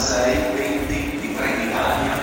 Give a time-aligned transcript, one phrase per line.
[0.00, 2.18] 96 20 di Trenitalia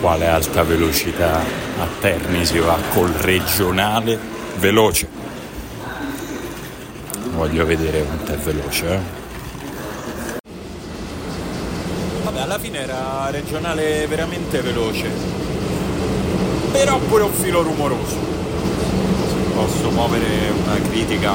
[0.00, 4.16] Quale alta velocità a Terni si va col regionale
[4.58, 5.08] veloce?
[7.34, 8.86] Voglio vedere quanto è veloce.
[8.92, 9.00] Eh?
[12.22, 15.10] Vabbè, alla fine era regionale veramente veloce,
[16.70, 18.16] però pure un filo rumoroso.
[19.26, 21.34] Se posso muovere una critica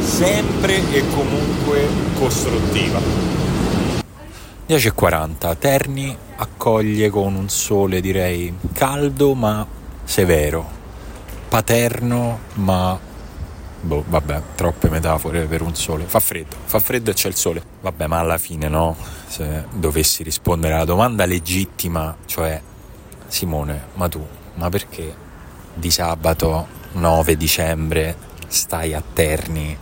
[0.00, 1.86] sempre e comunque
[2.18, 3.41] costruttiva.
[4.68, 9.66] 10.40, Terni accoglie con un sole direi caldo ma
[10.04, 10.68] severo,
[11.48, 12.98] paterno ma
[13.82, 16.04] boh, vabbè, troppe metafore per un sole.
[16.04, 17.62] Fa freddo, fa freddo e c'è il sole.
[17.80, 18.96] Vabbè, ma alla fine no,
[19.26, 22.60] se dovessi rispondere alla domanda legittima, cioè
[23.26, 24.24] Simone, ma tu,
[24.54, 25.14] ma perché
[25.74, 29.76] di sabato 9 dicembre stai a Terni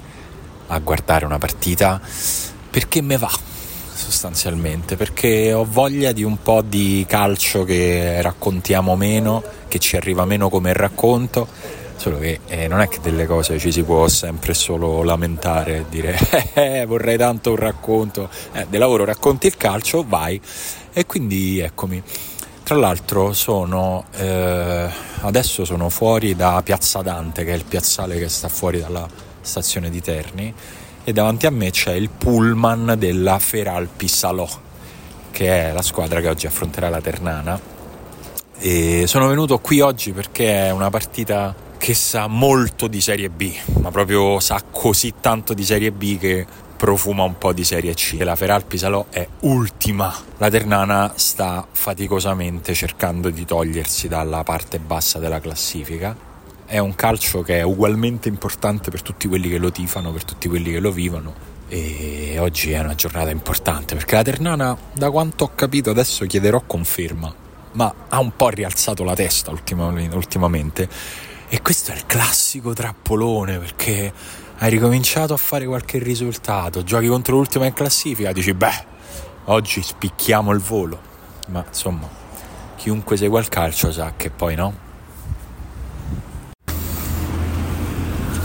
[0.68, 2.00] a guardare una partita?
[2.70, 3.30] Perché me va
[4.00, 10.24] sostanzialmente, perché ho voglia di un po' di calcio che raccontiamo meno, che ci arriva
[10.24, 11.46] meno come racconto,
[11.96, 15.84] solo che eh, non è che delle cose ci si può sempre solo lamentare e
[15.90, 16.18] dire
[16.54, 20.40] eh, vorrei tanto un racconto, eh, del lavoro racconti il calcio, vai.
[20.92, 22.02] E quindi eccomi.
[22.62, 24.88] Tra l'altro sono eh,
[25.22, 29.08] adesso sono fuori da Piazza Dante, che è il piazzale che sta fuori dalla
[29.40, 30.54] stazione di Terni
[31.04, 34.48] e davanti a me c'è il pullman della Feralpi Salò,
[35.30, 37.60] che è la squadra che oggi affronterà la Ternana.
[38.58, 43.52] E sono venuto qui oggi perché è una partita che sa molto di Serie B,
[43.80, 48.16] ma proprio sa così tanto di Serie B che profuma un po' di Serie C.
[48.20, 50.14] La Feralpi Salò è ultima.
[50.38, 56.28] La Ternana sta faticosamente cercando di togliersi dalla parte bassa della classifica
[56.70, 60.46] è un calcio che è ugualmente importante per tutti quelli che lo tifano, per tutti
[60.48, 61.34] quelli che lo vivono.
[61.66, 66.62] E oggi è una giornata importante perché la Ternana, da quanto ho capito, adesso chiederò
[66.64, 67.34] conferma,
[67.72, 70.88] ma ha un po' rialzato la testa ultimamente.
[71.48, 74.12] E questo è il classico trappolone perché
[74.58, 78.84] hai ricominciato a fare qualche risultato, giochi contro l'ultima in classifica, dici beh,
[79.46, 81.00] oggi spicchiamo il volo.
[81.48, 82.08] Ma insomma,
[82.76, 84.88] chiunque segua il calcio sa che poi no,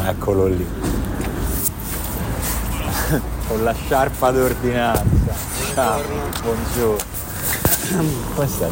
[0.07, 0.67] Eccolo lì.
[3.47, 5.33] Con la sciarpa d'ordinanza.
[5.73, 5.99] Ciao,
[6.43, 7.03] buongiorno.
[8.35, 8.69] Come stai?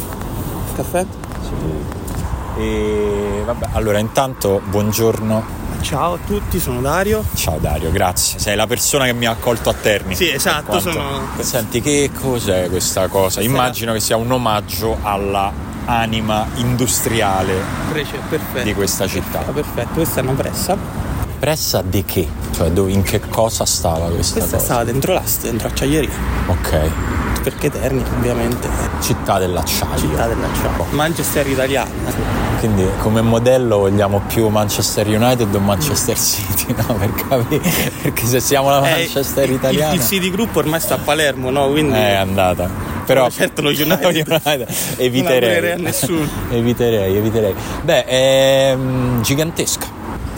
[0.76, 1.06] Caffè?
[1.42, 2.62] Sì.
[2.62, 5.62] E vabbè, allora intanto buongiorno.
[5.82, 7.26] Ciao a tutti, sono Dario.
[7.34, 8.38] Ciao Dario, grazie.
[8.38, 10.16] Sei la persona che mi ha accolto a Terni.
[10.16, 11.30] Sì, esatto, sono.
[11.40, 13.42] Senti, che cos'è questa cosa?
[13.42, 15.52] Immagino che sia un omaggio alla
[15.86, 17.56] anima industriale
[17.90, 18.20] Prece,
[18.62, 19.40] di questa città.
[19.40, 21.03] Perfetto, questa è una pressa
[21.44, 22.26] pressa di che?
[22.56, 24.60] Cioè dove, in che cosa stava questa, questa cosa?
[24.60, 26.10] stava dentro l'asta, dentro acciaieria.
[26.48, 26.90] Ok.
[27.44, 28.70] Perché Terni ovviamente.
[29.02, 29.98] Città dell'acciaio.
[29.98, 30.86] Città dell'acciaio.
[30.92, 31.90] Manchester italiana.
[32.60, 36.94] Quindi come modello vogliamo più Manchester United o Manchester City, no?
[36.94, 37.70] Per capire.
[38.02, 39.92] Perché se siamo la Manchester eh, italiana.
[39.92, 41.70] Il, il City Group ormai sta a Palermo, no?
[41.70, 41.98] Quindi.
[41.98, 42.70] È andata.
[43.06, 45.76] Però certo lo United, United eviterei.
[45.76, 46.26] Non a nessuno.
[46.52, 47.54] eviterei, eviterei.
[47.82, 49.93] Beh, è mm, gigantesca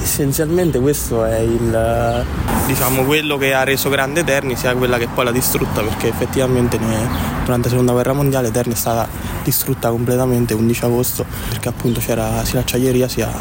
[0.05, 2.25] essenzialmente questo è il
[2.67, 6.77] diciamo quello che ha reso grande Terni sia quella che poi l'ha distrutta perché effettivamente
[6.77, 9.07] durante la seconda guerra mondiale Terni è stata
[9.43, 13.31] distrutta completamente 11 agosto perché appunto c'era sia l'acciaieria sia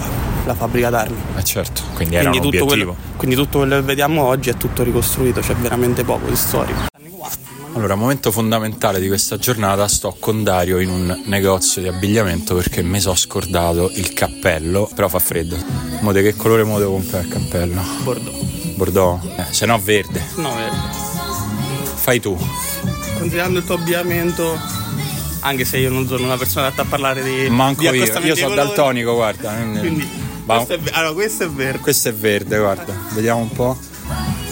[0.47, 4.49] la fabbrica d'armi eh certo quindi, quindi tutto, quello, quindi tutto quello che vediamo oggi
[4.49, 6.94] è tutto ricostruito c'è veramente poco di storico
[7.74, 12.82] allora, momento fondamentale di questa giornata, sto con Dario in un negozio di abbigliamento perché
[12.82, 15.56] mi sono scordato il cappello, però fa freddo.
[16.00, 17.82] Mo di che colore mo devo comprare il cappello?
[18.03, 18.44] Bordeaux.
[18.76, 19.24] Bordeaux?
[19.36, 20.24] Eh, se no verde.
[20.36, 20.76] No, verde.
[21.94, 22.38] Fai tu.
[23.18, 24.56] Considerando il tuo abbigliamento,
[25.41, 28.36] anche se io non sono una persona adatta a parlare di Manco di io, io
[28.36, 29.53] sono daltonico, guarda.
[29.53, 30.09] Quindi,
[30.47, 31.78] questo è, allora, questo è verde.
[31.80, 32.94] Questo è verde, guarda.
[33.15, 33.76] Vediamo un po'.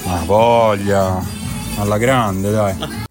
[0.06, 1.40] Ma voglia.
[1.76, 3.10] Alla grande, dai.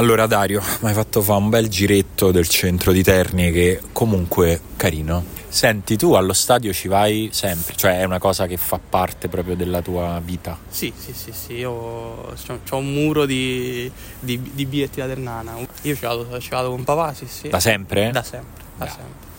[0.00, 4.58] Allora Dario, mi hai fatto fare un bel giretto del centro di Terni che comunque
[4.74, 5.22] carino.
[5.46, 9.56] Senti, tu allo stadio ci vai sempre, cioè è una cosa che fa parte proprio
[9.56, 10.56] della tua vita.
[10.70, 15.58] Sì, sì, sì, sì, io ho un muro di, di, di biglietti da Ternana.
[15.82, 17.48] Io ci vado, ci vado con papà, sì, sì.
[17.50, 18.10] Da sempre?
[18.10, 19.29] Da sempre, da sempre.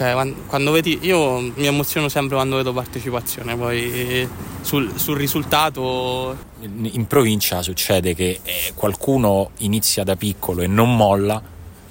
[0.00, 0.14] Cioè,
[0.46, 4.26] quando, vedi, io mi emoziono sempre quando vedo partecipazione, poi
[4.62, 6.34] sul, sul risultato...
[6.60, 11.42] In, in, provincia succede che eh, qualcuno inizia da piccolo e non molla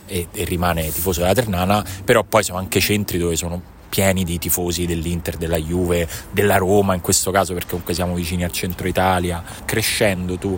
[0.08, 4.40] e, e rimane tifoso della Ternana, però poi sono anche centri dove sono pieni di
[4.40, 8.88] tifosi dell'Inter, della Juve, della Roma in questo caso perché comunque siamo vicini al centro
[8.88, 9.44] Italia.
[9.66, 10.58] Crescendo tu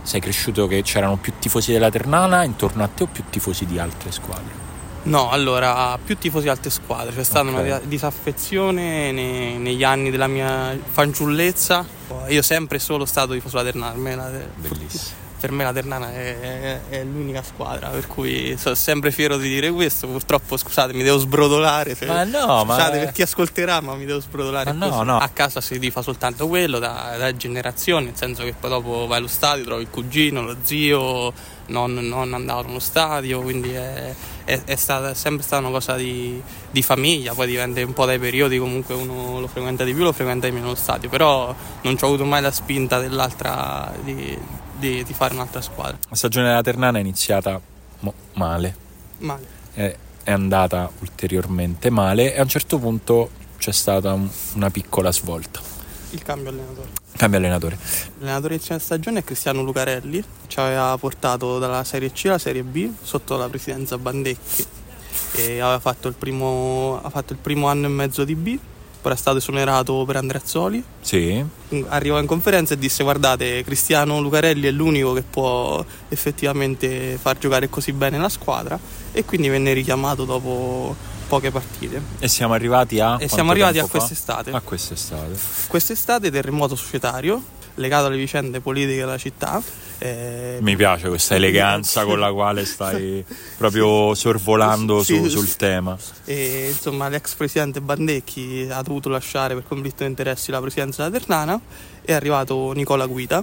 [0.00, 3.80] sei cresciuto che c'erano più tifosi della Ternana intorno a te o più tifosi di
[3.80, 4.63] altre squadre?
[5.04, 7.66] No, allora, più tifosi di altre squadre, c'è stata okay.
[7.66, 11.84] una disaffezione nei, negli anni della mia fanciullezza.
[12.28, 14.30] Io sempre solo stato tifoso della Ternana.
[14.56, 19.36] Bellissimo per me la Ternana è, è, è, l'unica squadra, per cui sono sempre fiero
[19.36, 20.06] di dire questo.
[20.06, 21.94] Purtroppo, scusate, mi devo sbrodolare.
[21.94, 23.04] Se, ma no, scusate ma...
[23.04, 24.72] per chi ascolterà, ma mi devo sbrodolare.
[24.72, 25.18] Ma no, no.
[25.18, 29.18] A casa si fa soltanto quello, da, da generazioni, nel senso che poi dopo vai
[29.18, 31.30] allo stadio, trovi il cugino, lo zio,
[31.66, 34.14] non, non andavano allo stadio, quindi è,
[34.44, 38.04] è, è, stata, è sempre stata una cosa di, di, famiglia, poi dipende un po'
[38.04, 41.54] dai periodi, comunque uno lo frequenta di più, lo frequenta di meno lo stadio, però
[41.82, 44.38] non ci ho avuto mai la spinta dell'altra di,
[44.78, 45.96] di, di fare un'altra squadra.
[46.08, 47.60] La stagione della Ternana è iniziata
[48.00, 48.76] mo- male.
[49.18, 49.46] Male.
[49.72, 55.10] È, è, andata ulteriormente male e a un certo punto c'è stata un, una piccola
[55.10, 55.73] svolta.
[56.14, 56.88] Il cambio allenatore.
[57.16, 57.76] Cambio allenatore.
[58.20, 62.88] L'allenatore di stagione è Cristiano Lucarelli, ci aveva portato dalla Serie C alla Serie B
[63.02, 64.64] sotto la presidenza Bandecchi
[65.34, 68.58] e aveva fatto il primo, ha fatto il primo anno e mezzo di B
[69.04, 70.82] poi è stato esonerato per Andreazzoli.
[71.02, 71.44] Sì.
[71.88, 77.68] Arrivò in conferenza e disse guardate Cristiano Lucarelli è l'unico che può effettivamente far giocare
[77.68, 78.78] così bene la squadra
[79.12, 82.00] e quindi venne richiamato dopo poche partite.
[82.18, 83.16] E siamo arrivati a...
[83.18, 84.50] E siamo arrivati a quest'estate.
[84.50, 85.36] A quest'estate.
[85.68, 87.42] Quest'estate terremoto societario
[87.76, 89.62] legato alle vicende politiche della città.
[89.98, 93.24] Eh, Mi piace questa eleganza con la quale stai
[93.56, 95.96] proprio sorvolando sì, su, sul tema.
[96.24, 101.18] E, insomma, l'ex presidente Bandecchi ha dovuto lasciare per conflitto di interessi la presidenza della
[101.18, 101.60] Ternana.
[102.02, 103.42] È arrivato Nicola Guida,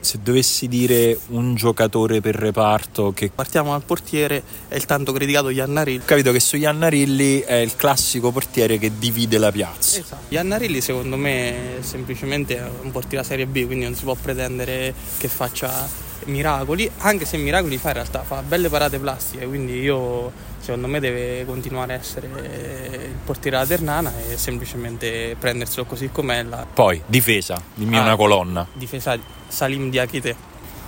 [0.00, 3.30] se dovessi dire un giocatore per reparto che...
[3.34, 6.00] Partiamo dal portiere, è il tanto criticato Iannarilli.
[6.02, 9.98] Ho capito che su Iannarilli è il classico portiere che divide la piazza.
[9.98, 10.24] Esatto.
[10.28, 15.28] Iannarilli secondo me è semplicemente un portiere Serie B, quindi non si può pretendere che
[15.28, 20.30] faccia miracoli, anche se miracoli fa in realtà, fa belle parate plastiche, quindi io
[20.60, 26.42] secondo me deve continuare a essere il portiere della Ternana e semplicemente prenderselo così com'è.
[26.42, 26.66] La...
[26.72, 28.66] Poi, difesa, dimmi ah, una colonna.
[28.74, 29.18] Difesa
[29.48, 30.36] Salim Diakite,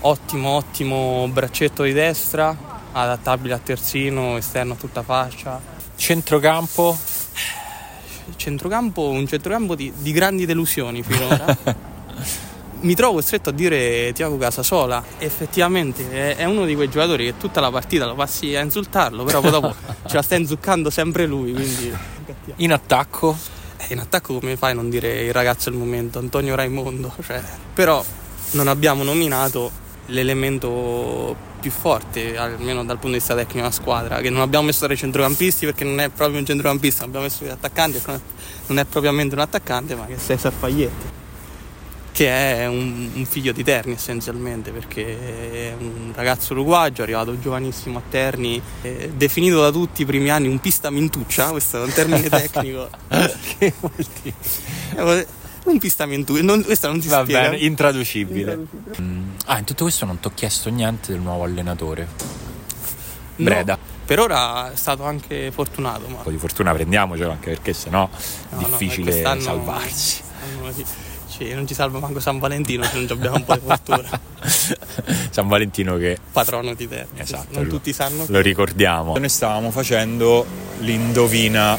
[0.00, 2.56] ottimo, ottimo braccetto di destra,
[2.92, 5.60] adattabile a terzino, esterno a tutta fascia.
[5.96, 6.96] Centrocampo?
[8.36, 11.88] Centrocampo, un centrocampo di, di grandi delusioni finora.
[12.80, 15.02] mi trovo costretto a dire Tiago Casasola.
[15.18, 19.40] Effettivamente è, uno di quei giocatori che tutta la partita lo passi a insultarlo, però
[19.40, 19.74] poi dopo
[20.06, 21.52] ce la sta inzuccando sempre lui.
[21.52, 21.92] Quindi...
[22.56, 23.36] In attacco?
[23.76, 27.14] Eh, in attacco come fai a non dire il ragazzo del momento, Antonio Raimondo?
[27.24, 27.42] Cioè,
[27.72, 28.04] però
[28.52, 29.70] non abbiamo nominato
[30.06, 34.84] l'elemento più forte, almeno dal punto di vista tecnico della squadra, che non abbiamo messo
[34.84, 38.00] tra i centrocampisti perché non è proprio un centrocampista, abbiamo messo gli attaccanti,
[38.66, 41.18] non è propriamente un attaccante, ma che è Cesar Faglietti
[42.12, 47.98] che è un, un, figlio di Terni essenzialmente perché è un ragazzo uruguagio arrivato giovanissimo
[47.98, 48.60] a Terni
[49.14, 52.90] definito da tutti i primi anni un pista mintuccia questo è un termine tecnico
[53.58, 55.38] che vuol dire?
[55.64, 59.02] Un pista mintuccia non, questo non si Va spiega bene, intraducibile, intraducibile.
[59.02, 59.28] Mm.
[59.46, 62.08] ah in tutto questo non ti ho chiesto niente del nuovo allenatore
[63.36, 63.98] Breda no.
[64.10, 66.08] Per ora è stato anche fortunato.
[66.08, 66.16] Ma...
[66.16, 70.22] Un po' di fortuna prendiamocelo anche perché sennò è no, difficile no, salvarsi.
[71.26, 74.20] Sì, non ci salva manco San Valentino se non abbiamo un po' di fortuna.
[75.30, 76.18] San Valentino che...
[76.32, 77.06] Patrono di te.
[77.14, 77.54] Esatto.
[77.54, 78.24] Non lo, tutti sanno.
[78.26, 79.16] Lo ricordiamo.
[79.16, 80.44] Noi stavamo facendo
[80.80, 81.78] l'indovina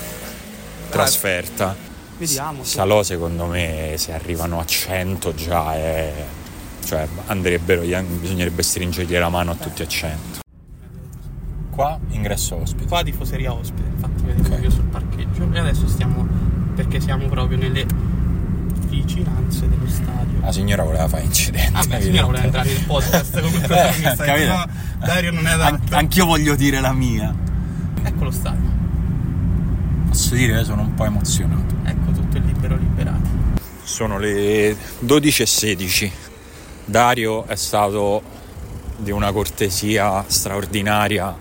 [0.90, 1.76] trasferta.
[2.22, 2.64] Vediamo.
[2.64, 2.76] Sì.
[2.76, 6.26] Salò secondo me se arrivano a 100 già è...
[6.86, 10.40] Cioè andrebbero, bisognerebbe stringergli la mano a tutti a 100.
[11.72, 12.88] Qua ingresso ospite.
[12.88, 14.62] Qua tifoseria ospite, infatti vedevo okay.
[14.62, 15.50] io sul parcheggio.
[15.52, 16.28] E adesso stiamo,
[16.76, 17.88] perché siamo proprio nelle
[18.86, 20.42] vicinanze dello stadio.
[20.42, 21.72] La signora voleva fare incidente.
[21.74, 24.26] Ah, la signora voleva entrare nel podcast come protagonista.
[24.36, 24.66] eh, no,
[25.00, 25.74] Dario non è adatto.
[25.74, 27.34] An- anch'io voglio dire la mia.
[28.04, 28.81] Ecco lo stadio.
[30.12, 31.74] Posso dire che sono un po' emozionato.
[31.86, 33.30] Ecco tutto il libero liberato.
[33.82, 34.76] Sono le
[35.06, 36.12] 12.16.
[36.84, 38.22] Dario è stato
[38.98, 41.34] di una cortesia straordinaria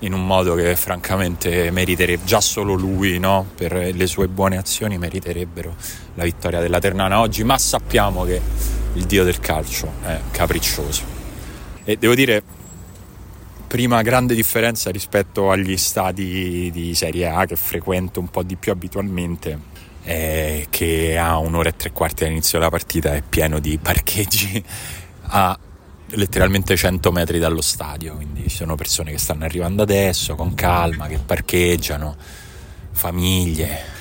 [0.00, 3.46] in un modo che francamente meriterebbe, già solo lui, no?
[3.56, 5.74] per le sue buone azioni, meriterebbero
[6.16, 8.42] la vittoria della Ternana oggi, ma sappiamo che
[8.92, 11.02] il dio del calcio è capriccioso.
[11.84, 12.42] E devo dire,
[13.70, 18.72] prima grande differenza rispetto agli stadi di Serie A che frequento un po' di più
[18.72, 19.56] abitualmente,
[20.02, 24.60] è che a un'ora e tre quarti all'inizio della partita è pieno di parcheggi
[25.22, 25.56] a
[26.08, 31.06] letteralmente 100 metri dallo stadio, quindi ci sono persone che stanno arrivando adesso con calma,
[31.06, 32.16] che parcheggiano,
[32.90, 33.98] famiglie.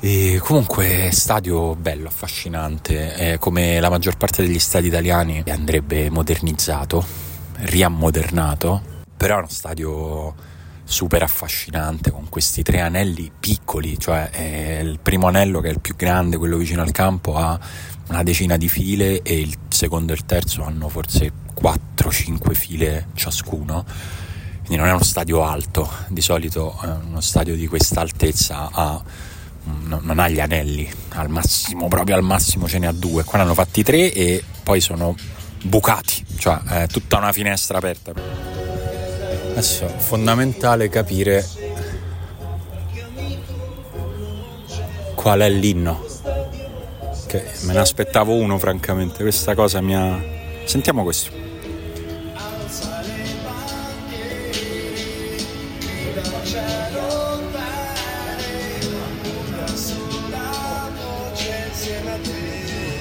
[0.00, 7.04] E comunque stadio bello, affascinante, è come la maggior parte degli stadi italiani andrebbe modernizzato,
[7.56, 8.89] riammodernato,
[9.20, 10.34] però è uno stadio
[10.82, 14.30] super affascinante con questi tre anelli piccoli, cioè
[14.80, 17.60] il primo anello che è il più grande, quello vicino al campo, ha
[18.08, 23.84] una decina di file e il secondo e il terzo hanno forse 4-5 file ciascuno.
[24.64, 29.02] Quindi non è uno stadio alto, di solito eh, uno stadio di questa altezza ha,
[29.64, 33.24] non ha gli anelli, al massimo, proprio al massimo ce ne ha due.
[33.24, 35.14] Qua ne hanno fatti tre e poi sono
[35.62, 38.49] bucati, cioè è tutta una finestra aperta.
[39.50, 41.46] Adesso è fondamentale capire
[45.14, 46.08] qual è l'inno
[47.30, 50.20] che me ne aspettavo uno francamente, questa cosa mi ha...
[50.64, 51.30] Sentiamo questo.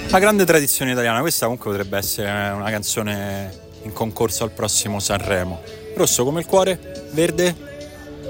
[0.09, 3.51] La grande tradizione italiana, questa comunque potrebbe essere una canzone
[3.81, 5.78] in concorso al prossimo Sanremo.
[5.99, 6.79] Rosso come il cuore,
[7.11, 7.53] verde,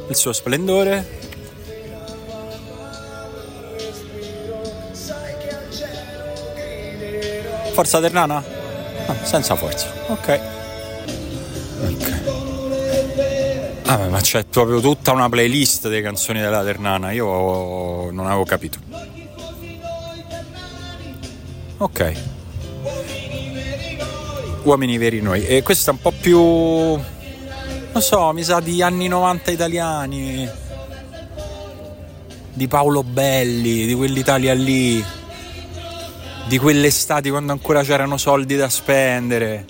[0.09, 1.05] il suo splendore,
[7.73, 8.43] Forza Ternana?
[9.05, 10.39] Ah, senza forza, ok.
[11.83, 12.21] Ok.
[13.85, 18.79] Ah, ma c'è proprio tutta una playlist delle canzoni della Ternana, io non avevo capito.
[21.77, 22.13] Ok.
[24.63, 25.45] Uomini veri noi.
[25.45, 27.17] E questa è un po' più...
[27.91, 30.49] Non so, mi sa di anni 90 italiani.
[32.53, 35.17] Di Paolo Belli, di quell'Italia lì
[36.49, 39.65] di quelle estati quando ancora c'erano soldi da spendere.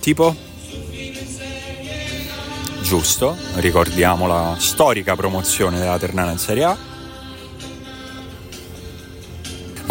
[0.00, 0.34] Tipo?
[2.82, 6.91] Giusto, ricordiamo la storica promozione della Ternana in Serie A.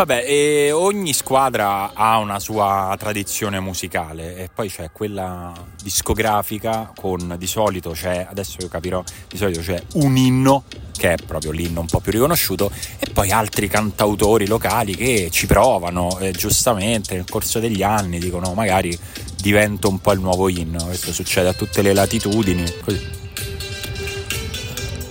[0.04, 7.46] Vabbè, ogni squadra ha una sua tradizione musicale e poi c'è quella discografica con di
[7.46, 10.64] solito c'è, adesso io capirò, di solito c'è un inno
[10.98, 15.46] che è proprio l'inno un po' più riconosciuto e poi altri cantautori locali che ci
[15.46, 18.98] provano e giustamente nel corso degli anni dicono magari
[19.40, 22.64] divento un po' il nuovo inno, questo succede a tutte le latitudini.
[22.84, 23.08] Così.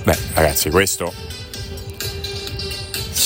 [0.02, 1.29] Beh ragazzi questo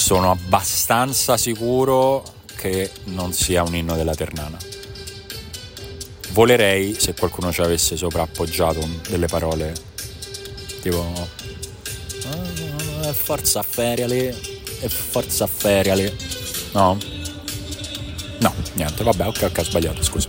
[0.05, 2.23] sono abbastanza sicuro
[2.57, 4.59] che non sia un inno della Ternana.
[6.33, 9.73] Volerei se qualcuno ci avesse soprappoggiato delle parole
[10.83, 11.27] tipo
[12.27, 14.27] ah, forza feriali
[14.81, 16.15] e forza feriali.
[16.73, 16.99] No?
[18.41, 20.29] No, niente, vabbè, ok, ok, ho sbagliato, scusa.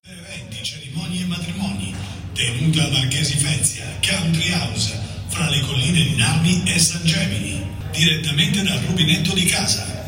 [0.00, 1.94] Eventi, cerimonie e matrimoni,
[2.32, 5.03] tenuta Marchesi Fezia, Country House
[5.34, 7.60] fra le colline di Narni e San Gemini,
[7.90, 10.06] direttamente dal rubinetto di casa.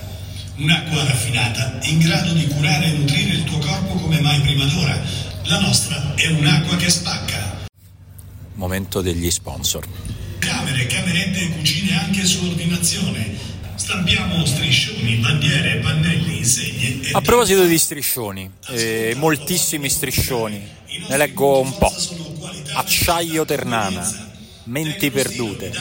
[0.58, 5.02] Un'acqua raffinata in grado di curare e nutrire il tuo corpo come mai prima d'ora.
[5.46, 7.66] La nostra è un'acqua che spacca.
[8.54, 9.84] Momento degli sponsor.
[10.38, 13.36] Camere, camerette e cucine anche su ordinazione.
[13.74, 17.10] Stampiamo striscioni, bandiere, pannelli, insegne e...
[17.12, 20.64] A proposito di striscioni, eh, moltissimi striscioni,
[21.08, 21.92] ne leggo un po'.
[22.74, 24.25] Acciaio Ternana,
[24.66, 25.72] Menti perdute,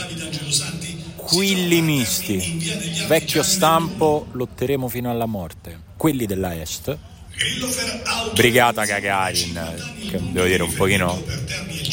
[1.15, 5.79] Quilli misti, vecchio stampo, lotteremo fino alla morte.
[5.97, 6.95] Quelli della Est,
[8.33, 9.59] Brigata Gagarin,
[10.07, 11.19] che devo dire un pochino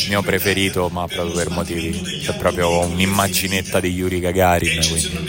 [0.09, 1.99] mio preferito, ma proprio per motivi.
[2.23, 4.81] C'è proprio un'immaginetta di Yuri Gagarin.
[4.87, 5.21] Quindi.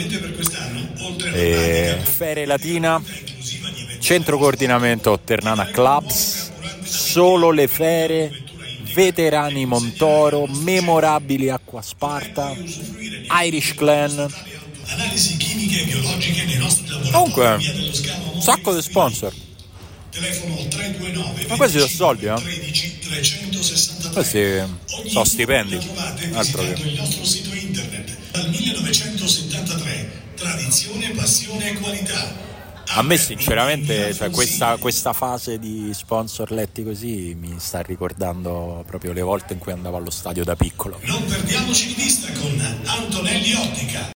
[2.04, 3.02] Fere Latina,
[4.00, 6.52] centro coordinamento Ternana Clubs,
[6.84, 8.43] solo le fere
[8.94, 12.54] veterani Montoro, memorabili Acqua Sparta,
[13.46, 14.32] Irish Clan.
[17.12, 17.56] Comunque,
[18.34, 19.34] un sacco di sponsor.
[21.48, 22.36] Ma questi sono soldi, eh?
[24.12, 24.62] Questi
[25.08, 25.80] sono stipendi.
[26.34, 26.76] Altro che.
[28.32, 32.53] Dal 1973, tradizione, passione e qualità.
[32.96, 39.14] A me sinceramente cioè, questa, questa, fase di sponsor letti così mi sta ricordando proprio
[39.14, 41.00] le volte in cui andavo allo stadio da piccolo.
[41.02, 44.12] Non perdiamoci di vista con Antonelli Ottica.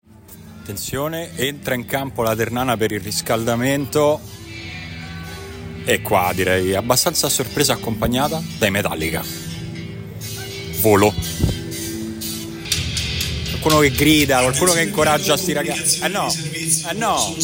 [0.60, 4.20] Attenzione, entra in campo la Ternana per il riscaldamento
[5.84, 9.24] e qua direi abbastanza sorpresa accompagnata dai Metallica.
[10.82, 11.12] Volo.
[13.50, 16.00] Qualcuno che grida, qualcuno che incoraggia sti ragazzi.
[16.00, 17.34] Eh no, eh no.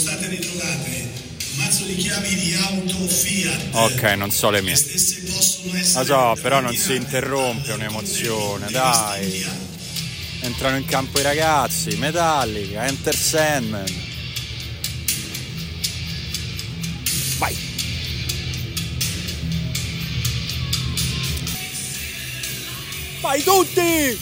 [1.75, 3.61] Mazzo di chiavi di auto Fiat.
[3.73, 4.75] Ok, non so le mie.
[4.75, 9.45] Lo so, però non si interrompe un'emozione, dai.
[10.43, 13.85] Entrano in campo i ragazzi, Metallica, Enter Sandman.
[17.39, 17.57] Vai.
[23.21, 24.19] Vai tutti!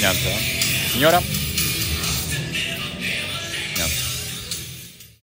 [0.00, 0.67] Niente, eh?
[0.98, 1.22] Signora?